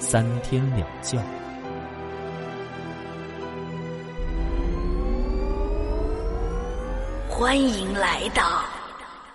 [0.00, 1.22] 三天两觉。
[7.28, 8.64] 欢迎来到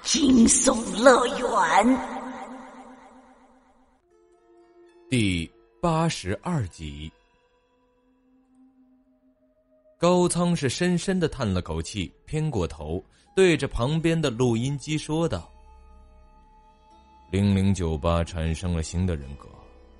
[0.01, 1.99] 惊悚乐园
[5.07, 7.11] 第八十二集。
[9.99, 13.03] 高仓是深深的叹了口气，偏过头，
[13.35, 15.47] 对着旁边的录音机说道
[17.31, 19.47] ：“零零九八产生了新的人格，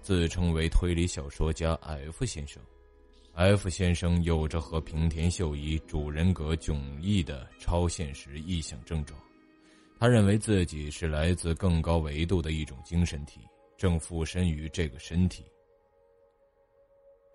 [0.06, 2.62] 自称为推理小说家 F 先生。
[3.34, 9.20] F 先生有着和平田秀一主人格迥异的超现实臆想症状，
[10.00, 13.40] 他认为自己是来自更高维度的一种精神体，
[13.78, 15.44] 正附身于这个身体。”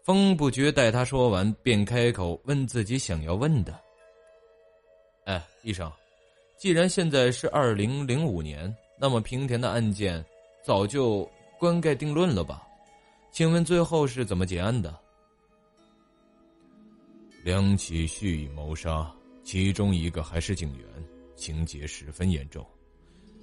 [0.07, 3.77] 风不觉待他说完，便开口问自己想要问的
[5.27, 5.91] ：“哎，医生，
[6.57, 10.25] 既然现在是二零零五年，那么平田的案件
[10.65, 11.29] 早就
[11.59, 12.67] 棺盖定论了吧？
[13.31, 14.99] 请问最后是怎么结案的？”
[17.43, 19.11] 两起蓄意谋杀，
[19.43, 20.87] 其中一个还是警员，
[21.37, 22.67] 情节十分严重。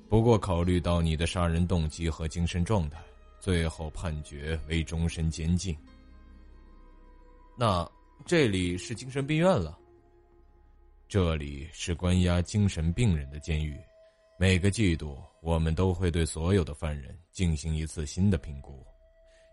[0.07, 2.99] 不过考虑到你的杀人动机和精神状态，
[3.39, 5.75] 最后判决为终身监禁。
[7.57, 7.89] 那
[8.25, 9.77] 这里是精神病院了。
[11.09, 13.75] 这里是关押精神病人的监狱，
[14.37, 18.85] 每个季度我们都会对所有的犯人进行一次新的评估，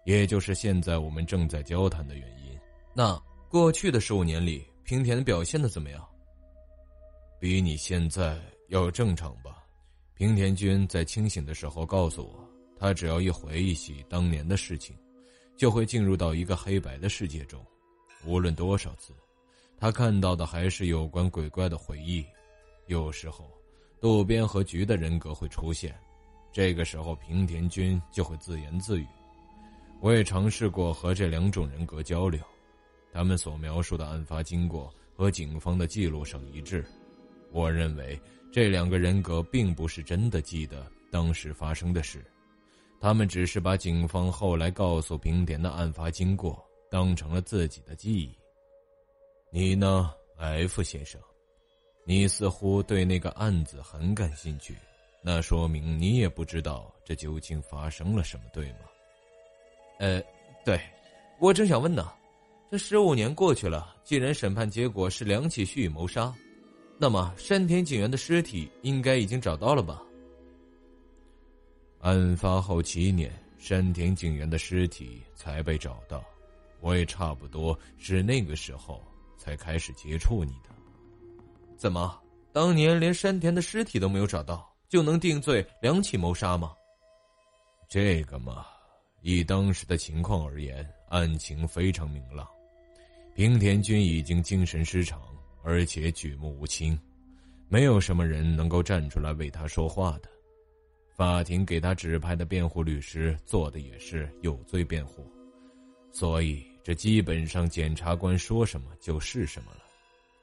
[0.05, 2.59] 也就是现在我们正在交谈的原因。
[2.93, 6.07] 那过去的十五年里，平田表现的怎么样？
[7.41, 9.63] 比你现在要正常吧？
[10.15, 12.49] 平田君在清醒的时候告诉我，
[12.79, 14.97] 他只要一回忆起当年的事情，
[15.57, 17.61] 就会进入到一个黑白的世界中。
[18.25, 19.13] 无论多少次，
[19.79, 22.25] 他看到的还是有关鬼怪的回忆。
[22.87, 23.51] 有时候，
[24.01, 25.95] 渡边和菊的人格会出现，
[26.53, 29.07] 这个时候平田君就会自言自语。
[30.01, 32.41] 我也尝试过和这两种人格交流，
[33.13, 36.85] 他们所描述的案发经过和警方的记录上一致。
[37.51, 38.21] 我认为
[38.53, 42.25] 这两个人格并不是真的记得当时发生的事，
[43.01, 46.63] 他们只是把警方后来告诉平田的案发经过。
[46.91, 48.31] 当成了自己的记忆。
[49.51, 51.21] 你呢，F 先生？
[52.05, 54.77] 你似乎对那个案子很感兴趣，
[55.21, 58.79] 那说明你也不知道这究竟发生了什么，对吗？
[59.99, 60.23] 呃，
[60.65, 60.81] 对，
[61.39, 62.11] 我正想问呢。
[62.71, 66.35] 这十五年过去了，既然审判结果是两起蓄意谋杀，
[66.99, 70.03] 那么山田警员的尸体应该已经找到了吧？
[72.01, 76.25] 案发后七年，山田警员的尸体才被找到。
[76.81, 79.01] 我也差不多是那个时候
[79.39, 80.71] 才开始接触你的。
[81.77, 82.21] 怎么，
[82.53, 86.73] 当年连山田的尸体都没有找到，就能定罪两起谋杀吗？
[87.89, 88.67] 这个嘛，
[89.25, 92.47] 以当时的情况而言，案情非常明朗。
[93.35, 95.21] 平田君已经精神失常，
[95.63, 96.97] 而且举目无亲，
[97.69, 100.29] 没有什么人能够站出来为他说话的。
[101.17, 105.27] 法庭给他指派的辩护律师做的也是有罪辩护，
[106.13, 106.65] 所以。
[106.85, 109.81] 这基本上，检察官说什么就是什么了，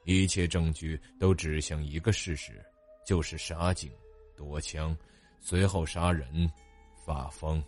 [0.06, 2.60] 一切证据都指向一个事实，
[3.06, 3.92] 就是杀警、
[4.36, 4.96] 夺枪，
[5.38, 6.50] 随后杀人、
[7.06, 7.62] 发疯。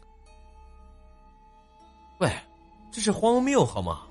[2.21, 2.31] 喂，
[2.93, 4.07] 这是荒谬好吗？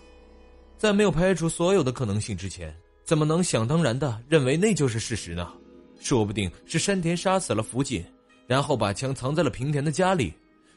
[0.78, 5.54] 在没有排除所有的可能性之前，怎么能想当然的认为那就是事实呢？
[6.00, 8.06] 说不定是山田杀死了福锦，
[8.46, 10.34] 然后把枪藏在了平田的家里。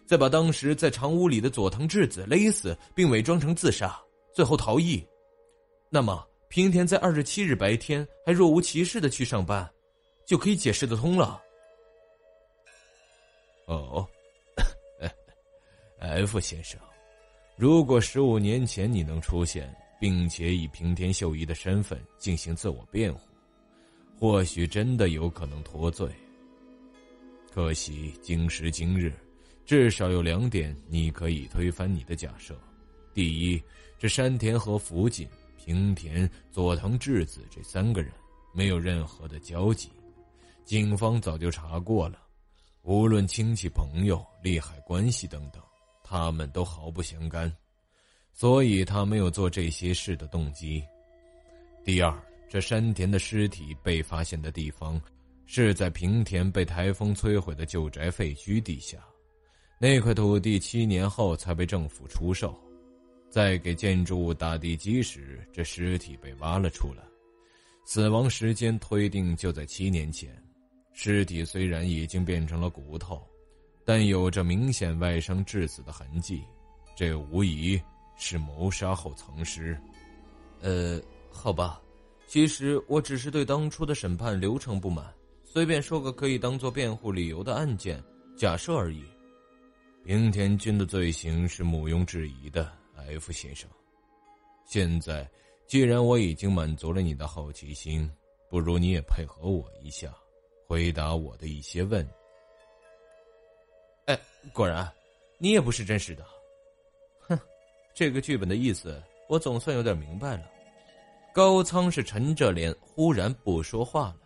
[0.06, 4.00] 再把当时在长屋里的佐藤智子勒死，并伪装成自杀，
[4.32, 5.04] 最后逃逸。
[5.90, 9.68] 那么平田在二十七日白天还若无其事的去上班，
[10.24, 11.42] 就可以解释得通了。
[13.66, 14.06] 哦，
[15.98, 16.78] F 先生，
[17.56, 23.20] 如果十五年前你能出现，并且以平田秀一的身份进行自我辩护，
[24.18, 26.08] 或许真的有可能脱罪。
[27.50, 29.12] 可惜今时今日。
[29.64, 32.56] 至少有两点你可以推翻你的假设：
[33.12, 33.60] 第一，
[33.98, 35.26] 这山田和福锦、
[35.56, 38.12] 平田、佐藤智子这三个人
[38.54, 39.90] 没有任何的交集，
[40.64, 42.20] 警方早就查过了，
[42.82, 45.60] 无论亲戚、朋友、利害关系等等，
[46.08, 47.52] 他们都毫不相干，
[48.32, 50.80] 所以他没有做这些事的动机。
[51.84, 52.16] 第二，
[52.48, 55.00] 这山田的尸体被发现的地方，
[55.46, 58.98] 是在平田被台风摧毁的旧宅废墟地下，
[59.80, 62.56] 那块土地七年后才被政府出售，
[63.28, 67.02] 在给建筑物打地基时，这尸体被挖了出来，
[67.84, 70.30] 死亡时间推定就在七年前。
[70.92, 73.26] 尸体虽然已经变成了骨头。
[73.86, 76.42] 但有着明显外伤致死的痕迹，
[76.96, 77.80] 这无疑
[78.16, 79.80] 是谋杀后藏尸。
[80.60, 81.00] 呃，
[81.30, 81.80] 好吧，
[82.26, 85.06] 其实我只是对当初的审判流程不满，
[85.44, 88.02] 随便说个可以当做辩护理由的案件
[88.36, 89.04] 假设而已。
[90.04, 93.70] 平田君的罪行是毋庸置疑的，F 先生。
[94.64, 95.30] 现在
[95.68, 98.10] 既然我已经满足了你的好奇心，
[98.50, 100.12] 不如你也配合我一下，
[100.66, 102.04] 回答我的一些问。
[102.04, 102.10] 哎，
[104.52, 104.90] 果然，
[105.38, 106.24] 你也不是真实的。
[107.28, 107.38] 哼，
[107.94, 110.44] 这个剧本的意思我总算有点明白了。
[111.34, 114.16] 高仓是沉着脸，忽然不说话了。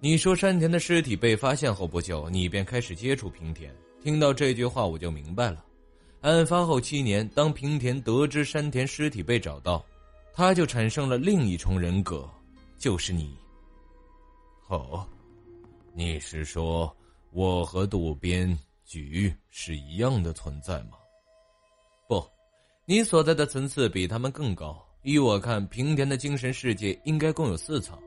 [0.00, 3.74] 你说山田的尸体被发现后不久，你便开始接触平田。
[4.02, 5.64] 听到这句话，我就明白了。
[6.22, 9.84] 案发后七年，当平田得知山田尸体被找到，
[10.32, 12.28] 他就产生了另一重人格，
[12.78, 13.36] 就是你。
[14.68, 15.06] 哦，
[15.94, 16.92] 你是说？
[17.30, 18.58] 我和渡边
[18.88, 20.92] 局是一样的存在吗？
[22.08, 22.24] 不，
[22.86, 24.82] 你所在的层次比他们更高。
[25.02, 27.98] 依我看，平田的精神世界应该共有四层。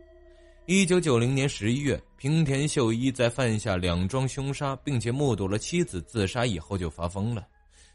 [0.66, 7.48] 一九九零年十一月，平田秀一在犯下两桩凶杀，并且目睹了妻子自杀以后就发疯了。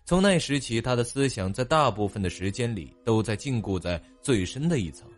[0.04, 5.10] 从那时起，他的思想在大部分的时间里都在禁锢在最深的一层，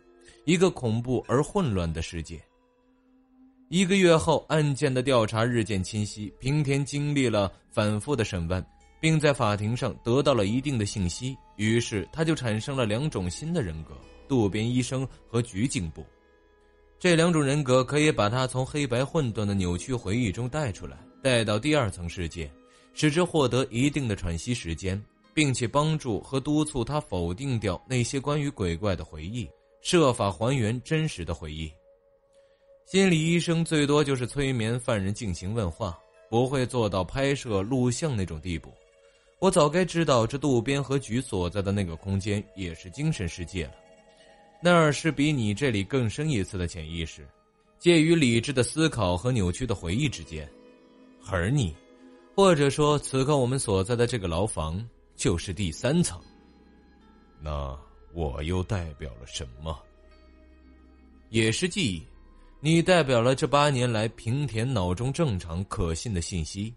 [0.45, 2.41] 一个恐怖而混乱的世界。
[3.69, 6.33] 一个月后，案件的调查日渐清晰。
[6.39, 8.65] 平田经历了反复的审问，
[8.99, 13.93] 并在法庭上得到了一定的信息，于是他就产生了两种新的人格：
[14.27, 16.03] 渡边医生和菊警部。
[16.97, 22.51] 这两种人格可以把他从黑白混沌的扭曲回忆中带出来，带到第二层世界，
[22.95, 24.99] 使之获得一定的喘息时间，
[25.31, 29.47] 并且帮助和督促他否定掉那些关于鬼怪的回忆，
[29.83, 31.71] 设法还原真实的回忆。
[32.89, 35.95] 心理医生最多就是催眠犯人进行问话，
[36.27, 38.73] 不会做到拍摄录像那种地步。
[39.37, 43.73] 我早该知道，这渡边和菊所在的那个空间也是精神世界了，
[44.59, 47.29] 那儿是比你这里更深一次的潜意识，
[47.77, 50.49] 介于理智的思考和扭曲的回忆之间。
[51.29, 51.75] 而你，
[52.35, 54.83] 或者说此刻我们所在的这个牢房，
[55.15, 56.19] 就是第三层。
[57.39, 57.77] 那
[58.15, 59.77] 我又代表了什么？
[61.29, 62.03] 也是记忆。
[62.61, 66.73] 你代表了这八年来平田脑中正常可信的信息，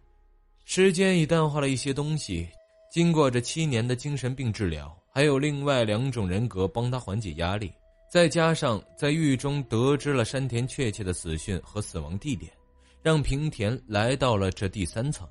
[0.64, 2.49] 时间已淡化了一些东西。
[2.88, 7.73] 经过这七年的精神病治疗，还有另外两种人格帮他缓解压力，
[8.08, 12.52] 再加上在狱中得知了山田确切的死讯和死亡地点，
[13.02, 15.26] 让平田来到了这第三层。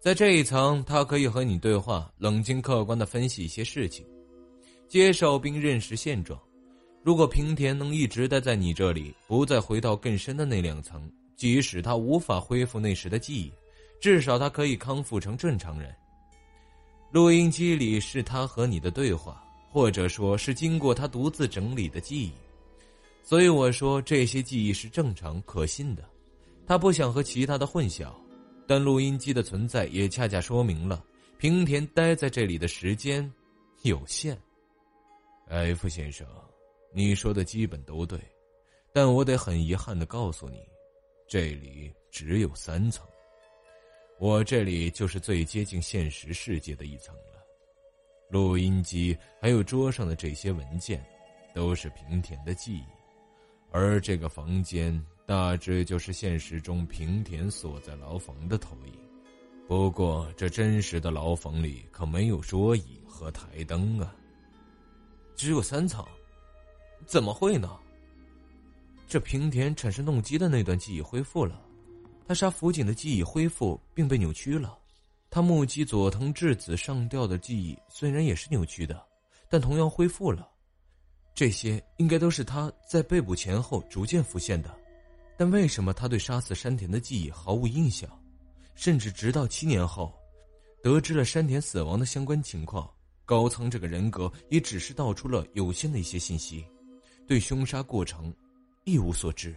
[0.00, 4.04] 在这一层，他可以和你对话，冷静客观的分析一些事情，
[4.88, 6.40] 接受并认识现状。
[7.06, 13.52] 如果平田能一直待在你这里，不再回到更深的那两层，即使他无法恢复那时的记忆，
[14.00, 15.94] 至少他可以康复成正常人。
[17.12, 19.40] 录音机里是他和你的对话，
[19.70, 22.32] 或者说是经过他独自整理的记忆，
[23.22, 26.02] 所以我说这些记忆是正常可信的。
[26.66, 28.08] 他不想和其他的混淆，
[28.66, 31.04] 但录音机的存在也恰恰说明了
[31.38, 33.32] 平田待在这里的时间
[33.82, 34.36] 有限。
[35.46, 36.26] F 先生。
[36.92, 38.18] 你说的基本都对，
[38.92, 40.62] 但我得很遗憾的告诉你，
[41.28, 43.06] 这里只有三层，
[44.18, 47.22] 我这里就是最接近现实世界的一层了。
[48.30, 51.04] 录音机还有桌上的这些文件，
[51.54, 52.84] 都是平田的记忆，
[53.70, 58.92] 而这个房间大致就是现实中平田所在牢房的投影。
[59.68, 64.14] 不过，这真实的牢房里可没有桌椅和台灯啊，
[65.36, 66.04] 只有三层。
[67.04, 67.76] 怎么会呢？
[69.08, 71.62] 这平田产生动机的那段记忆恢复了，
[72.26, 74.76] 他杀辅警的记忆恢复并被扭曲了，
[75.30, 79.00] 他目击佐藤智子上吊的记忆虽然也是扭曲的，
[79.48, 80.48] 但同样恢复了。
[81.34, 84.76] 这些应该都是他在被捕前后逐渐浮现的，
[85.36, 88.10] 但为什么他对杀死山田的记忆毫无印象？
[88.74, 90.12] 甚至直到七年后，
[90.82, 92.90] 得知了山田死亡的相关情况，
[93.24, 96.64] 高仓这个人格也只是道出了有限的一些信息。
[97.26, 98.32] 对凶杀过程
[98.84, 99.54] 一无所知。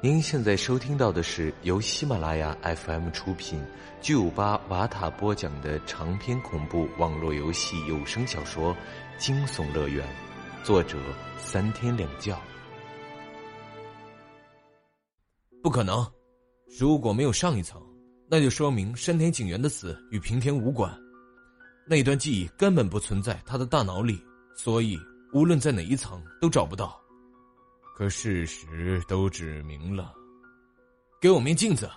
[0.00, 3.60] 您现在收听到的是由喜马拉雅 FM 出品、
[4.00, 8.72] 巨五八瓦塔播讲的长篇恐怖网络游戏有声小说
[9.18, 10.06] 《惊悚乐园》，
[10.64, 10.96] 作者
[11.36, 12.38] 三天两觉。
[15.60, 16.06] 不可能，
[16.78, 17.82] 如果没有上一层，
[18.30, 20.96] 那就说明山田景元的死与平田无关。
[21.88, 24.22] 那段记忆根本不存在他的大脑里，
[24.54, 24.98] 所以
[25.32, 27.00] 无论在哪一层都找不到。
[27.96, 30.14] 可事实都指明了，
[31.20, 31.90] 给我面镜子。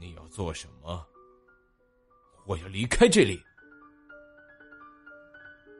[0.00, 1.06] 你要做什么？
[2.46, 3.38] 我要离开这里。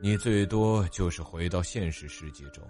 [0.00, 2.62] 你最多就是回到现实世界中，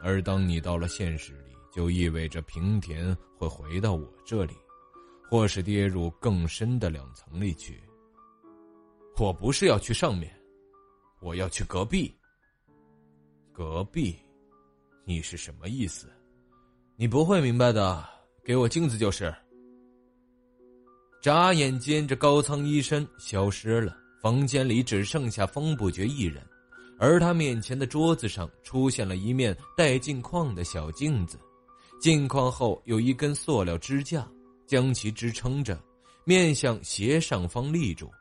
[0.00, 4.56] 而当你到了现实里，就意味着平田会回到我这里，
[5.30, 7.80] 或是跌入更深的两层里去。
[9.18, 10.30] 我不是要去上面，
[11.20, 12.14] 我要去隔壁。
[13.50, 14.14] 隔壁。
[15.06, 16.08] 你是什么意思？
[16.96, 18.04] 你不会明白的。
[18.44, 19.34] 给我镜子就是。
[21.22, 26.44] 眨眼间，这高仓医生消失了，房间里只剩下风不绝一人，
[26.98, 31.38] 而他面前的桌子上出现了一面带镜框的小镜子，
[32.00, 34.28] 镜框后有一根塑料支架
[34.66, 35.82] 将其支撑着，
[36.24, 38.12] 面向斜上方立住。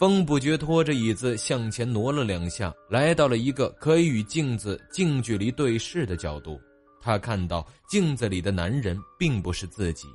[0.00, 6.58] 风不觉拖着椅子向前挪了两下，来到了一个可以与镜子近距离对视的角度。
[7.02, 10.08] 他看到镜子里的男人并不是自己，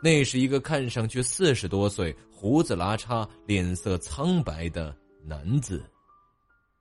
[0.00, 4.94] 那是一个看上去四十多岁、胡子拉碴、脸色苍白的
[5.24, 5.82] 男子。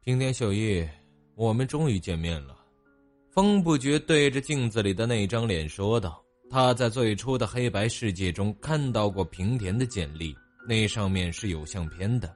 [0.04, 0.88] 平田秀一，
[1.34, 2.56] 我们终于见面了。
[3.32, 10.36] 风不觉对着镜子里的那张脸说道：“他在最初的黑白世界中看到过平田的简历，
[10.68, 12.32] 那上面是有相片的。”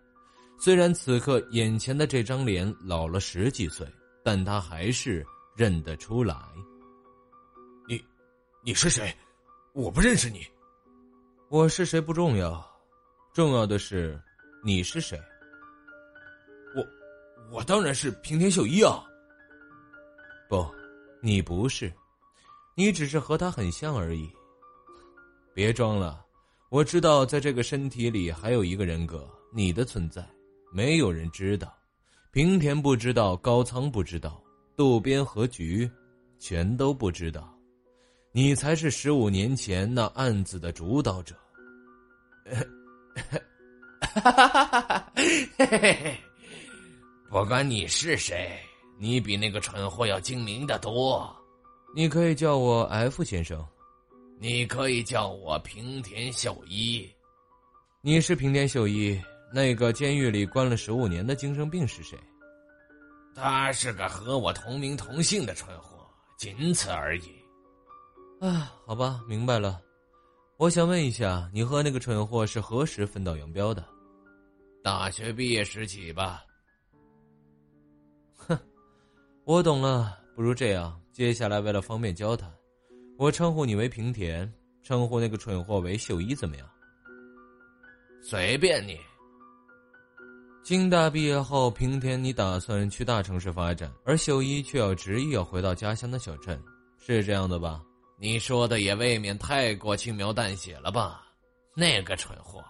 [0.57, 3.87] 虽然此刻眼前的这张脸老了十几岁，
[4.23, 6.35] 但他还是认得出来。
[7.87, 8.03] 你，
[8.63, 9.15] 你是谁？
[9.73, 10.45] 我不认识你。
[11.49, 12.65] 我是谁不重要，
[13.33, 14.19] 重要的是
[14.63, 15.21] 你是谁。
[16.75, 16.83] 我，
[17.51, 19.03] 我当然是平田秀一啊。
[20.49, 20.65] 不，
[21.21, 21.93] 你不是，
[22.75, 24.31] 你只是和他很像而已。
[25.53, 26.25] 别装了，
[26.69, 30.27] 我知道在这个身体里还有一个人格，你的存在。
[30.75, 31.73] 没有人知道，
[32.33, 34.43] 平田不知道，高仓不知道，
[34.75, 35.89] 渡边和菊，
[36.37, 37.49] 全都不知道。
[38.33, 41.33] 你才是十五年前那案子的主导者。
[44.01, 45.11] 哈哈哈哈哈！
[45.15, 46.17] 嘿嘿嘿，
[47.29, 48.59] 不管你是谁，
[48.99, 51.33] 你比那个蠢货要精明的多。
[51.95, 53.65] 你可以叫我 F 先生，
[54.39, 57.09] 你可以叫我平田秀一。
[58.01, 59.17] 你是平田秀一。
[59.55, 62.19] 那个监狱里关了十五年的精神病是谁？
[63.33, 66.05] 他是个和我同名同姓的蠢货，
[66.37, 67.31] 仅此而已。
[68.41, 69.81] 啊，好吧，明白了。
[70.57, 73.81] 我想问一下，你和那个蠢货是何时分道扬镳的？
[74.83, 76.43] 大学毕业时起吧。
[78.35, 78.59] 哼，
[79.45, 80.19] 我懂了。
[80.35, 82.53] 不如这样，接下来为了方便交谈，
[83.17, 86.69] 我称呼你为平田，称呼那个蠢货为秀一，怎么样？
[88.21, 88.99] 随便你。
[90.65, 96.59] 京大毕业后，平田你打算去大城市发展，而秀一却要执意要回到家乡的小镇，
[96.97, 97.83] 是这样的吧？
[98.17, 101.21] 你说的也未免太过轻描淡写了吧？
[101.75, 102.63] 那个蠢货，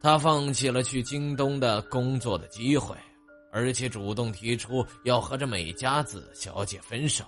[0.00, 2.94] 他放弃了去京东的工作的机会，
[3.50, 7.24] 而且主动提出要和这美佳子小姐分手。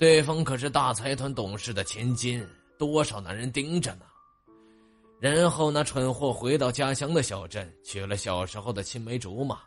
[0.00, 2.44] 对方可是大财团董事的千金，
[2.76, 4.00] 多少男人盯着呢？
[5.18, 9.60] 然后那蠢货回到家乡的小镇，娶了小时候的青梅竹马，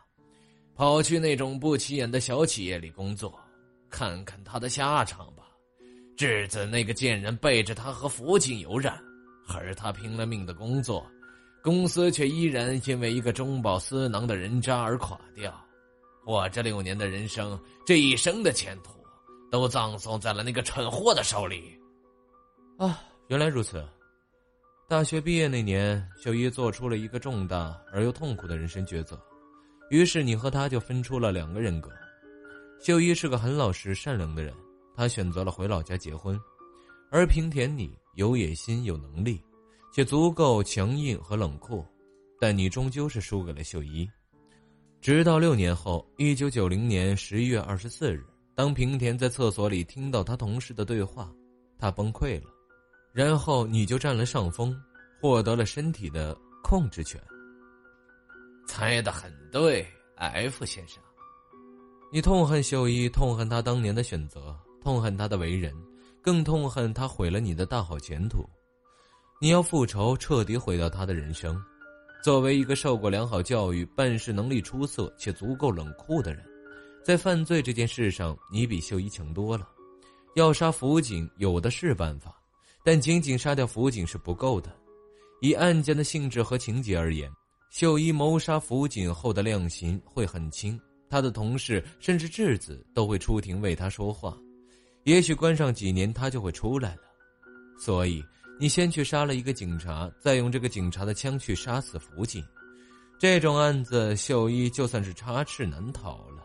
[0.76, 3.38] 跑去那种不起眼的小企业里工作，
[3.88, 5.44] 看看他的下场吧。
[6.16, 9.02] 质子那个贱人背着他和福晋有染，
[9.48, 11.04] 而他拼了命的工作，
[11.64, 15.52] 公司却依然因为一个中饱私囊的人渣而垮掉。
[16.26, 18.92] 我这六年的人生，这一生的前途，
[19.50, 21.76] 都葬送在了那个蠢货的手里。
[22.78, 23.84] 啊，原来如此。
[24.90, 29.16] 大学毕业那年，秀一做出了一个重大而又痛苦的人生抉择，
[29.88, 31.88] 于是你和他就分出了两个人格。
[32.80, 34.52] 秀一是个很老实善良的人，
[34.96, 36.36] 他选择了回老家结婚，
[37.08, 39.40] 而平田你有野心有能力，
[39.94, 41.86] 且足够强硬和冷酷，
[42.40, 44.04] 但你终究是输给了秀一。
[45.00, 48.24] 直到六年后，一九九零年十一月二十四日，
[48.56, 51.32] 当平田在厕所里听到他同事的对话，
[51.78, 52.50] 他崩溃了。
[53.12, 54.74] 然后你就占了上风，
[55.20, 57.20] 获得了身体的控制权。
[58.66, 59.86] 猜的很对
[60.16, 61.02] ，F 先生。
[62.12, 65.74] 你痛恨秀一，痛恨他当年的选择，痛恨他的为人，
[66.22, 68.44] 更痛恨他毁了你的大好前途。
[69.40, 71.60] 你要复仇，彻底毁掉他的人生。
[72.22, 76.44] 作为一个受过良好教育、办事能力出色且足够冷酷的人，
[77.04, 79.68] 在犯罪这件事上，你比秀一强多了。
[80.36, 82.39] 要杀辅警有的是办法，
[82.84, 84.74] 但仅仅杀掉辅警是不够的。
[85.40, 87.30] 以案件的性质和情节而言，
[87.70, 94.36] 秀一谋杀辅警后的量刑会很轻，他的同事甚至质子都会出庭为他说话。
[95.04, 97.02] 也许关上几年，他就会出来了。
[97.78, 98.22] 所以。
[98.62, 102.44] 你先去杀了一个警察，再用这个警察的枪去杀死辅警，
[103.18, 106.44] 这种案子秀一就算是插翅难逃了。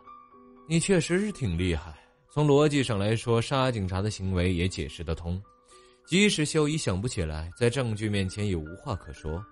[0.66, 1.94] 你确实是挺厉害，
[2.32, 5.44] 从逻辑上来说，杀警察的行为也解释得通。
[6.06, 9.44] 即使秀一想不起来，在证据面前也无话可说。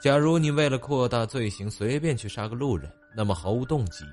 [0.00, 4.04] 假如你为了扩大罪行随便去杀个路人，那么毫无动机，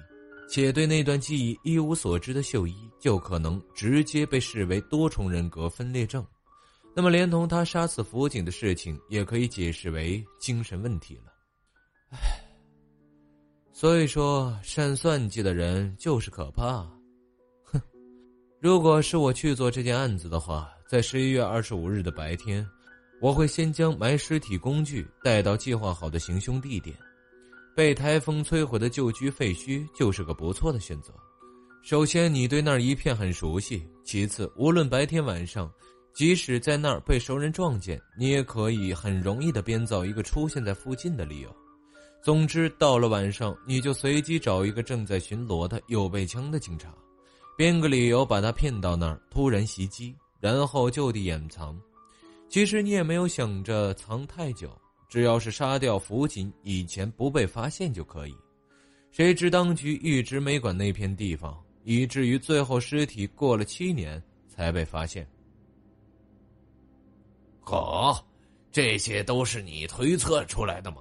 [0.48, 6.24] 且对那段记忆一无所知的秀一，就可能直接被视为多重人格分裂症。
[6.96, 11.34] 那么，连同他杀死辅警的事情，也可以解释为精神问题了。
[12.12, 12.19] 唉，
[13.72, 16.88] 所以说，善算计的人就是可怕。
[17.63, 17.81] 哼，
[18.60, 22.67] 如果是我去做这件案子的话，在十一月二十五日的白天，
[23.22, 26.98] 我会先将埋尸体工具带到计划好的行凶地点。
[27.75, 31.13] 被台风摧毁的旧居废墟就是个不错的选择。
[31.84, 35.72] 首先，你对那儿一片很熟悉；其次，无论白天晚上。
[36.12, 41.55] 即使在那儿被熟人撞见，你也可以很容易的编造一个出现在附近的理由。
[42.24, 46.91] 总之，到了晚上，你就随机找一个正在巡逻的有备枪的警察，
[47.55, 51.79] 编个理由把他骗到那儿，突然袭击，然后就地掩藏。
[52.48, 54.75] 其实你也没有想着藏太久，
[55.08, 58.36] 只要是杀掉辅警以前不被发现就可以。
[59.12, 65.27] 谁知当局一直没管那片地方，以至于最后尸体过了七年才被发现。
[67.62, 68.25] 好，
[68.72, 70.98] 这些都是你推测出来的吗？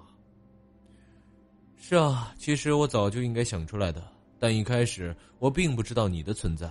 [1.77, 4.07] 是啊，其实我早就应该想出来的，
[4.39, 6.71] 但一开始我并不知道你的存在。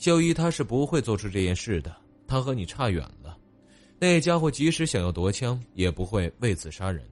[0.00, 1.94] 秀一他是不会做出这件事的，
[2.26, 3.36] 他和你差远了。
[3.98, 7.06] 那家伙即使想要夺枪，也不会为此杀人，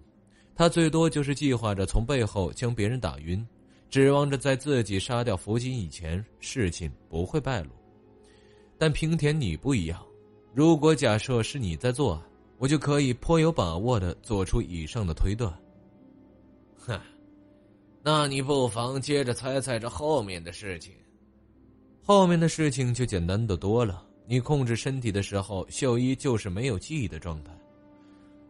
[0.54, 3.46] 他最多就是计划着从背后将别人打晕，
[3.90, 7.68] 指望着在自己杀掉福金以前，事情不会败露。
[8.78, 10.02] 但平田你不一样。
[10.54, 12.18] 如果假设是你在做，
[12.56, 15.52] 我就可以颇有把握的做出以上的推断。
[16.74, 16.98] 哼，
[18.02, 20.94] 那你不妨接着猜猜这后面的事情。
[22.08, 24.02] 后面的事情就简单的多了。
[24.26, 27.52] 你控制身体的时候，秀一就是没有记忆的状态。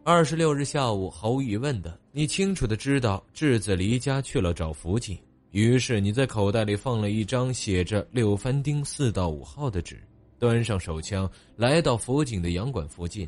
[0.01, 5.17] 二十六日下午，毫无疑问的，你清楚的知道智子离家去了找福警，
[5.51, 10.01] 于是你在口袋里放了一张写着六番町四到五号的纸。
[10.39, 13.27] 端上手枪，来到辅警的洋馆附近，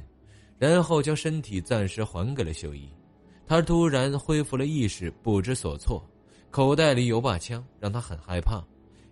[0.58, 2.88] 然后将身体暂时还给了秀一。
[3.46, 6.02] 他突然恢复了意识，不知所措，
[6.50, 8.66] 口袋里有把枪，让他很害怕。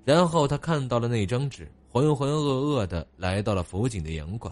[0.10, 4.52] 然后他看到了那张纸，浑浑噩噩的来到了辅警的洋馆，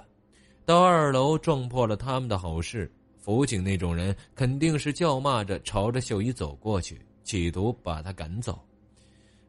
[0.68, 2.92] 到二楼撞破了他们的好事。
[3.18, 8.64] 辅警那种人肯定是叫骂着朝着秀一走过去，企图把他赶走。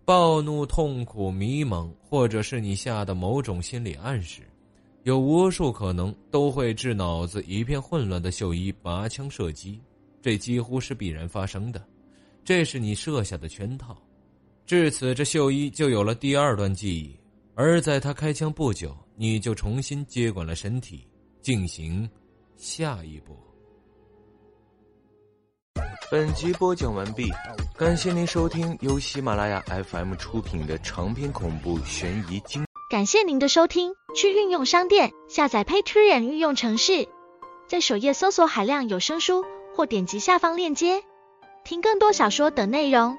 [0.06, 4.40] 暴怒、痛苦、迷茫，或者是你下的某种心理暗示，
[5.02, 9.78] 有无数可能都会致脑子一片混乱的秀一拔枪射击，
[10.22, 11.84] 这几乎是必然发生的，
[12.42, 13.94] 这是你设下的圈套。
[14.68, 17.18] 至此，这秀一就有了第二段记忆，
[17.54, 21.09] 而在他开枪不久，你就重新接管了身体，
[21.40, 22.07] 进行
[22.59, 23.35] 下一步。
[26.11, 27.33] 本集播讲完毕，
[27.78, 32.66] 感谢您收听由喜马拉雅 FM 出品的长篇恐怖悬疑惊。
[32.90, 37.09] 感谢您的收听，去运用商店下载 Patreon 运用城市，
[37.66, 41.02] 在首页搜索海量有声书，或点击下方链接
[41.64, 43.16] 听更多小说等内容。